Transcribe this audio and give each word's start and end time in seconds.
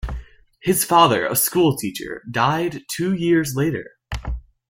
His 0.63 0.83
father, 0.83 1.27
a 1.27 1.35
schoolteacher, 1.35 2.23
died 2.31 2.85
two 2.89 3.13
years 3.13 3.55
later. 3.55 3.91